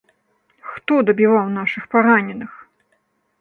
[0.69, 2.51] Хто дабіваў нашых параненых?